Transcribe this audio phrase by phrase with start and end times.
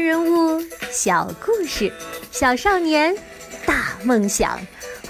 [0.00, 0.58] 人物
[0.90, 1.92] 小故事，
[2.32, 3.14] 小少年
[3.66, 4.58] 大梦想。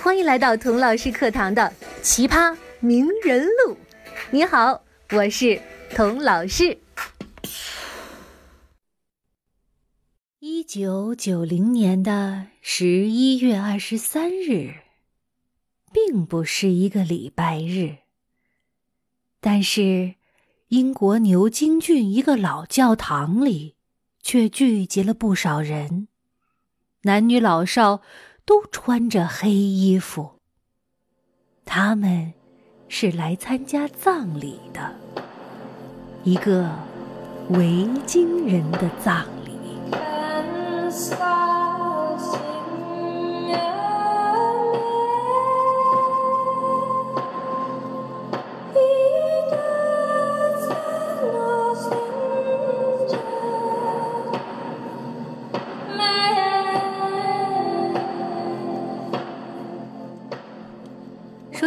[0.03, 1.63] 欢迎来到童老师课堂的
[2.03, 3.75] 《奇葩名人录》。
[4.33, 4.83] 你好，
[5.13, 5.63] 我是
[5.95, 6.77] 童老师。
[10.41, 14.75] 一九九零年的十一月二十三日，
[15.93, 17.99] 并不是一个礼拜日，
[19.41, 20.17] 但是
[20.69, 23.77] 英国牛津郡一个老教堂里。
[24.23, 26.09] 却聚集了不少人，
[27.03, 28.03] 男女老少
[28.45, 30.41] 都穿着黑衣服。
[31.65, 32.33] 他们
[32.89, 34.95] 是来参加葬礼的，
[36.25, 36.71] 一个
[37.51, 39.51] 维京人的葬礼。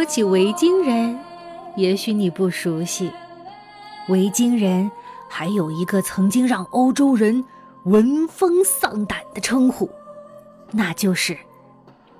[0.04, 1.18] 说起维京人，
[1.76, 3.10] 也许你不熟悉。
[4.08, 4.90] 维京人
[5.30, 7.42] 还有一个曾经让欧洲人
[7.84, 9.88] 闻风丧胆的称呼，
[10.72, 11.38] 那就是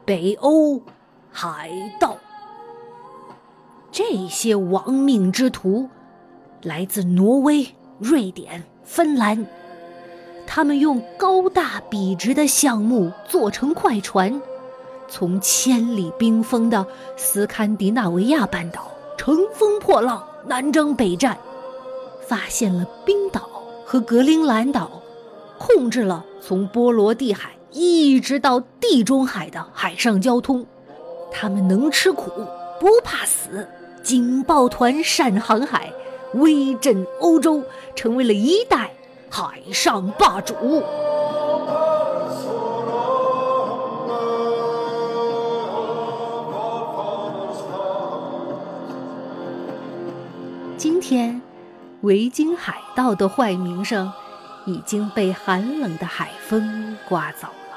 [0.03, 0.81] 北欧
[1.31, 2.17] 海盗。
[3.93, 5.91] 这些亡命之徒
[6.63, 9.47] 来自挪威、瑞典、芬兰，
[10.47, 14.41] 他们用高大笔直的橡木做成快船。
[15.09, 21.39] 从千里冰封的斯堪的纳维亚半岛乘风破浪南征北战，
[22.27, 23.49] 发现了冰岛
[23.85, 24.91] 和格陵兰岛，
[25.59, 30.65] 控制了从波罗的海一直到地中海的海上交通。
[31.31, 32.31] 他们能吃苦，
[32.81, 33.67] 不怕死，
[34.03, 35.93] 警报团善航海，
[36.35, 37.63] 威震欧洲，
[37.95, 38.93] 成为了一代
[39.31, 40.55] 海上霸主。
[51.07, 51.43] 天，
[52.01, 54.11] 维京海盗的坏名声
[54.65, 57.77] 已经被寒冷的海风刮走了。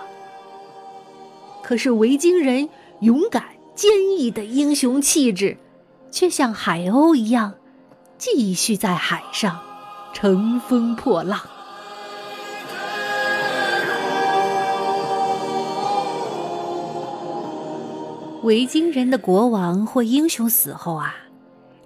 [1.61, 2.69] 可是，维京人
[3.01, 3.43] 勇敢
[3.75, 5.57] 坚毅的英雄气质，
[6.09, 7.55] 却像海鸥一样，
[8.17, 9.59] 继续在海上
[10.13, 11.41] 乘风破浪。
[18.43, 21.13] 维京人的国王或英雄死后啊。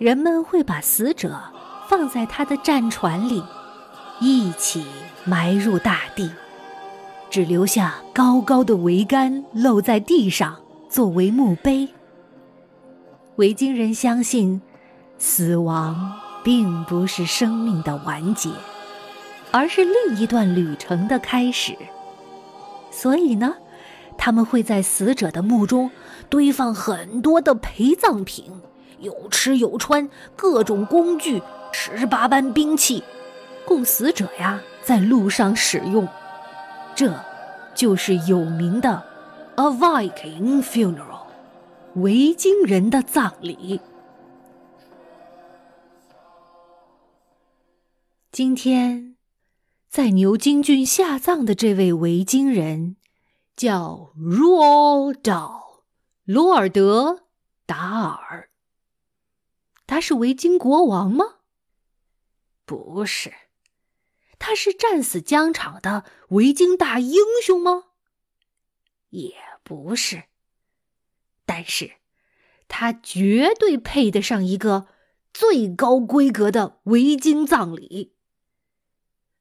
[0.01, 1.39] 人们会把死者
[1.87, 3.43] 放在他的战船里，
[4.19, 4.83] 一起
[5.25, 6.31] 埋入大地，
[7.29, 11.87] 只留下高高的桅杆露在地上作为墓碑。
[13.35, 14.63] 维京人相信，
[15.19, 18.49] 死亡并不是生命的完结，
[19.51, 21.77] 而是另一段旅程的开始。
[22.89, 23.53] 所以呢，
[24.17, 25.91] 他们会在死者的墓中
[26.27, 28.45] 堆放很多的陪葬品。
[29.01, 31.41] 有吃有穿，各种工具，
[31.71, 33.03] 十八般兵器，
[33.65, 36.07] 供死者呀在路上使用。
[36.95, 37.13] 这，
[37.73, 39.03] 就是有名的
[39.55, 41.25] A Viking Funeral，
[41.95, 43.81] 维京人的葬礼。
[48.31, 49.17] 今天，
[49.89, 52.95] 在牛津郡下葬的这位维京人，
[53.57, 55.51] 叫 Roald，
[56.23, 57.11] 罗尔德·
[57.65, 58.50] 达尔。
[59.91, 61.39] 他是维京国王吗？
[62.63, 63.33] 不是，
[64.39, 67.87] 他是战死疆场的维京大英雄吗？
[69.09, 69.33] 也
[69.65, 70.23] 不是。
[71.45, 71.95] 但是，
[72.69, 74.87] 他绝对配得上一个
[75.33, 78.15] 最高规格的维京葬礼。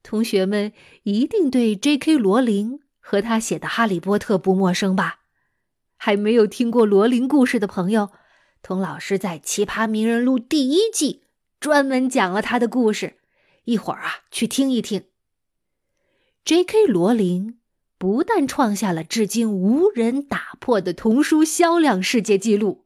[0.02, 0.72] 同学们
[1.04, 2.18] 一定对 J.K.
[2.18, 5.20] 罗琳和他写的《哈利波特》不陌生吧？
[5.96, 8.10] 还没有听过罗琳故事的朋友。
[8.62, 11.22] 童老师在《奇葩名人录》第一季
[11.58, 13.14] 专门讲了他的故事，
[13.64, 15.04] 一会儿啊去听一听。
[16.44, 16.86] J.K.
[16.86, 17.58] 罗琳
[17.98, 22.84] 不但创下了至今无人打破的童书销量世界纪录，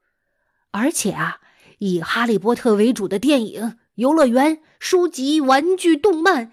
[0.70, 1.40] 而且啊，
[1.78, 6.52] 以《哈利波特》为主的电影、游乐园、书籍、玩具、动漫，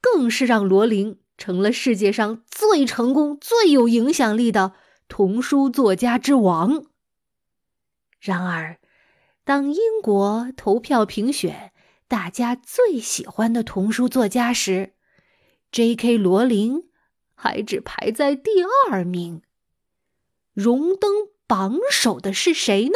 [0.00, 4.72] 更是让罗琳成了世界上最成功、最有影响力的
[5.08, 6.84] 童书作家之王。
[8.22, 8.78] 然而，
[9.42, 11.72] 当英国投票评选
[12.06, 14.94] 大家最喜欢的童书作家时
[15.72, 16.18] ，J.K.
[16.18, 16.88] 罗琳
[17.34, 18.50] 还只排在第
[18.88, 19.42] 二名。
[20.52, 21.10] 荣登
[21.48, 22.94] 榜首的是谁呢？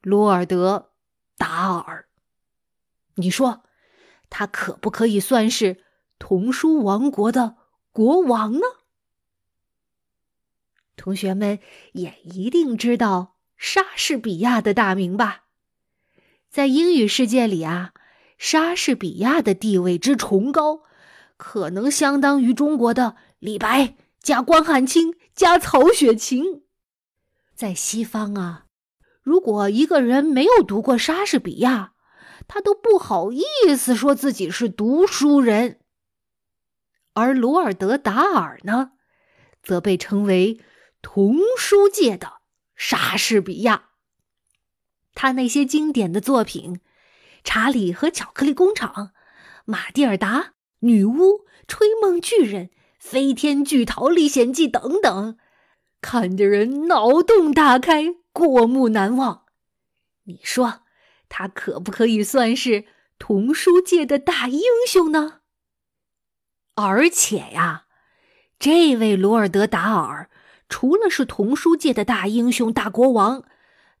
[0.00, 0.90] 罗尔德·
[1.38, 2.08] 达尔。
[3.14, 3.62] 你说，
[4.28, 5.84] 他可不可以算是
[6.18, 7.54] 童书王国的
[7.92, 8.66] 国王呢？
[10.96, 11.60] 同学们
[11.92, 13.31] 也一定知道
[13.64, 15.44] 莎士比亚的大名吧？
[16.50, 17.92] 在英语世界里啊，
[18.36, 20.82] 莎士比亚的地位之崇高，
[21.36, 26.64] 可能相当于中国的李白加关汉卿加曹雪芹。
[27.54, 28.66] 在西方啊，
[29.22, 31.92] 如果一个人没有读过莎士比亚，
[32.48, 33.44] 他都不好意
[33.78, 35.78] 思说自己是读书人。
[37.12, 38.94] 而罗尔德·达尔呢，
[39.62, 40.60] 则被称为
[41.00, 42.41] 童书界的
[42.84, 43.90] 莎士比亚。
[45.14, 46.74] 他那些经典的作品，
[47.44, 48.92] 《查理和巧克力工厂》
[49.64, 50.40] 《马蒂尔达》
[50.80, 51.12] 《女巫》
[51.68, 52.66] 《吹梦巨人》
[52.98, 55.38] 《飞天巨桃历险记》等等，
[56.00, 59.44] 看得人脑洞大开，过目难忘。
[60.24, 60.80] 你说，
[61.28, 62.86] 他可不可以算是
[63.16, 65.42] 童书界的大英雄呢？
[66.74, 67.84] 而且呀，
[68.58, 70.28] 这位罗尔德·达尔
[70.72, 73.44] 除了是童书界的大英雄、大国王，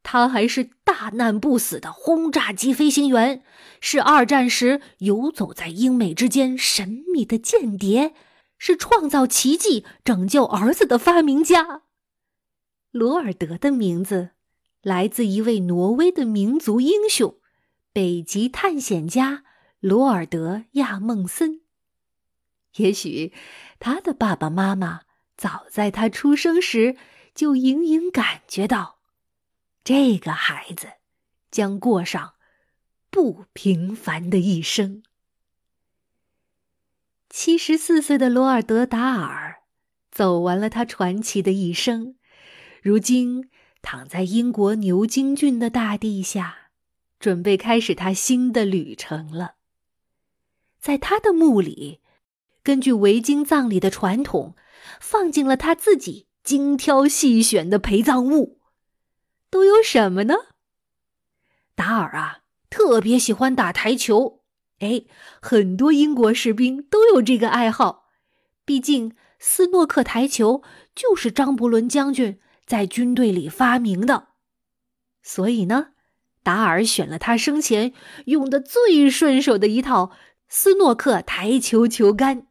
[0.02, 3.44] 他还是大难不死的轰炸机飞行员，
[3.78, 8.14] 是二战时游走在英美之间神秘的间谍，
[8.56, 11.82] 是创造奇迹、拯救儿子的发明家。
[12.90, 14.30] 罗尔德的名字
[14.80, 17.36] 来自一位挪威的民族英雄——
[17.92, 19.44] 北极探险家
[19.78, 21.60] 罗尔德·亚梦森。
[22.76, 23.34] 也许，
[23.78, 25.02] 他的爸爸妈妈
[25.42, 26.96] 早在他出生时
[27.34, 29.00] 就隐隐感觉到，
[29.82, 30.92] 这个孩子
[31.50, 32.34] 将过上
[33.10, 35.02] 不平凡的一生。
[37.28, 39.62] 七十四岁的罗尔德·达尔
[40.12, 42.14] 走完了他传奇的一生，
[42.80, 43.50] 如今
[43.80, 46.70] 躺在英国牛津郡的大地下，
[47.18, 49.56] 准备开始他新的旅程了。
[50.78, 52.01] 在他的墓里。
[52.62, 54.54] 根据维京葬礼的传统，
[55.00, 58.60] 放进了他自己精挑细选的陪葬物，
[59.50, 60.34] 都有什么呢？
[61.74, 62.38] 达尔啊，
[62.70, 64.42] 特别喜欢打台球，
[64.78, 65.04] 哎，
[65.40, 68.04] 很多英国士兵都有这个爱好，
[68.64, 70.62] 毕竟斯诺克台球
[70.94, 74.28] 就是张伯伦将军在军队里发明的，
[75.22, 75.88] 所以呢，
[76.44, 77.92] 达尔选了他生前
[78.26, 80.12] 用的最顺手的一套
[80.48, 82.46] 斯诺克台球球杆。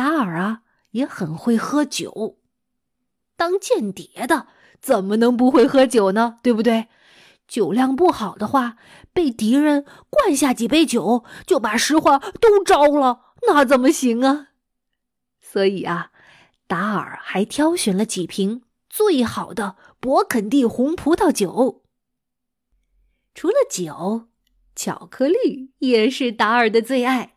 [0.00, 0.62] 达尔啊，
[0.92, 2.38] 也很会喝酒。
[3.36, 4.46] 当间谍的
[4.80, 6.38] 怎么能不会喝酒呢？
[6.42, 6.88] 对不对？
[7.46, 8.78] 酒量不好的话，
[9.12, 14.52] 被敌人灌下几杯酒，就把实话都招了，那怎么行啊？
[15.38, 16.12] 所以啊，
[16.66, 21.82] 达尔还挑选了几瓶最好的勃肯第红葡萄酒。
[23.34, 24.28] 除了酒，
[24.74, 27.36] 巧克力也是达尔的最爱。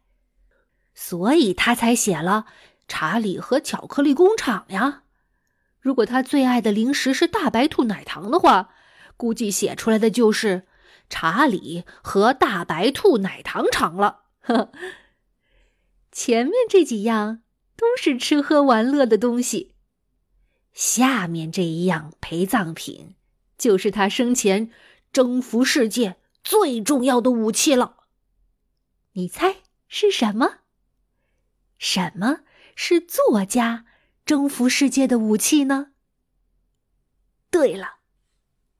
[0.94, 2.46] 所以他才写了
[2.88, 5.04] 《查理和巧克力工厂》呀。
[5.80, 8.70] 如果他最爱的零食是大白兔奶糖的话，
[9.18, 10.60] 估计写出来的就是
[11.10, 14.22] 《查理和大白兔奶糖厂》了。
[14.40, 14.72] 呵，
[16.12, 17.42] 前面这几样
[17.76, 19.76] 都是吃喝玩乐的东西，
[20.72, 23.16] 下面这一样陪葬品，
[23.58, 24.72] 就是他生前
[25.12, 27.98] 征服世界最重要的武器了。
[29.14, 29.58] 你猜
[29.88, 30.60] 是什么？
[31.84, 32.40] 什么
[32.78, 33.86] 是作家
[34.26, 35.88] 征服世界的武器呢？
[37.52, 37.96] 对了，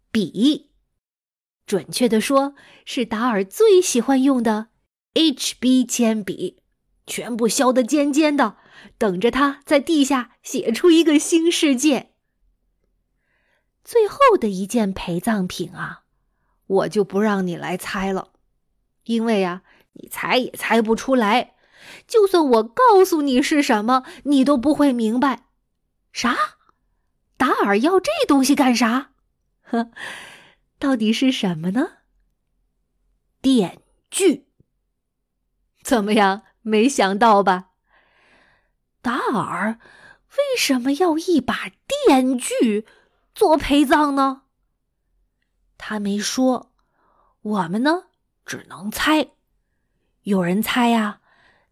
[0.10, 0.72] 笔，
[1.66, 2.56] 准确的说
[2.86, 4.70] 是达尔最喜欢用的
[5.16, 6.64] HB 铅笔，
[7.06, 8.56] 全部削得尖尖的，
[8.98, 12.14] 等着他在地下写出一个新世界。
[13.84, 16.06] 最后的一件陪葬品啊，
[16.68, 18.32] 我就不让你来猜了，
[19.04, 21.53] 因为呀，你猜也猜不出来。
[22.08, 25.48] 就算我告诉你是什么，你都不会明白。
[26.12, 26.36] 啥？
[27.38, 29.12] 达尔要这东西干啥？
[29.64, 29.92] 呵，
[30.80, 31.90] 到底是什么呢？
[33.42, 34.48] 电锯。
[35.82, 36.44] 怎么样？
[36.62, 37.72] 没想到吧？
[39.02, 39.80] 达尔
[40.38, 41.70] 为什么要一把
[42.06, 42.88] 电锯
[43.36, 44.44] 做陪葬呢？
[45.78, 46.72] 他没说，
[47.42, 48.04] 我们呢
[48.46, 49.32] 只能猜。
[50.22, 51.20] 有人猜呀。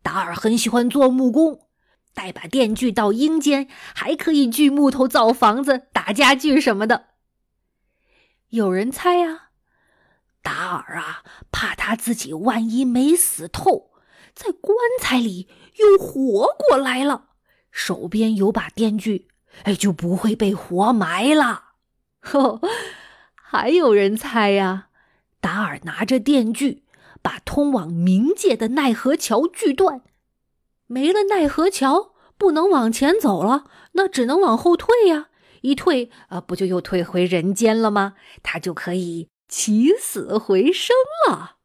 [0.02, 1.68] 达尔很喜欢做木工，
[2.14, 7.06] 带把电锯到阴间，还可以锯木头造房子、打家具什么的。
[8.50, 9.50] 有人猜呀，
[10.42, 13.92] 达尔啊，怕他自己万一没死透，
[14.34, 17.30] 在棺材里又活过来了，
[17.72, 19.30] 手边有把电锯，
[19.64, 21.76] 哎，就不会被活埋了。
[22.20, 22.60] 呵，
[23.36, 24.88] 还有人猜呀，
[25.40, 26.84] 达尔拿着电锯。
[27.22, 30.02] 把通往冥界的奈何桥锯断，
[30.88, 35.30] 没了奈何桥，不能往前走了，那只能往后退呀。
[35.62, 38.16] 一退，啊，不就又退回人间了吗？
[38.42, 40.96] 他就可以起死回生
[41.28, 41.58] 了。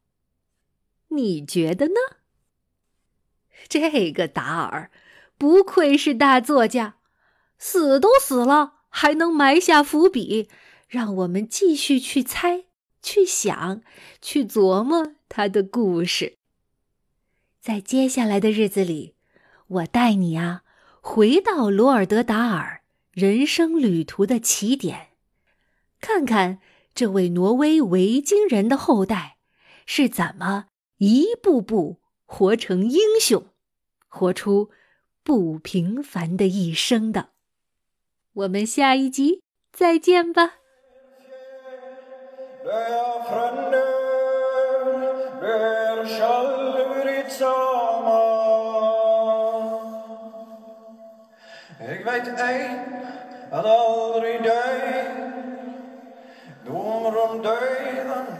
[1.09, 1.95] 你觉得呢？
[3.69, 4.91] 这个达尔
[5.39, 6.97] 不愧是大作家，
[7.59, 10.51] 死都死了，还能埋下伏笔，
[10.87, 12.67] 让我们继续去猜、
[13.03, 13.81] 去想、
[14.21, 16.37] 去琢磨他的故事。
[17.61, 19.15] 在接下来的日子里，
[19.67, 20.63] 我带你啊，
[21.01, 25.09] 回到罗尔德·达尔人生旅途的起点，
[26.01, 26.61] 看看
[26.95, 29.39] 这位挪威维京人的后代
[29.85, 30.67] 是怎么
[30.99, 33.47] 一步步活成英雄。
[34.09, 34.71] 活出
[35.23, 37.31] 不平凡的一生的，
[38.33, 39.43] 我们下一集
[39.73, 40.55] 再见吧。
[52.39, 52.79] ey
[53.51, 55.05] att aldrig dö.
[56.65, 58.36] Dom om döden